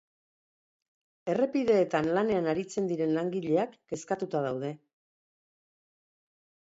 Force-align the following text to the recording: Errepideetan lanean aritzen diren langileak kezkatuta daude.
Errepideetan 1.33 2.09
lanean 2.17 2.49
aritzen 2.53 2.89
diren 2.93 3.13
langileak 3.19 3.77
kezkatuta 3.93 4.45
daude. 4.47 4.73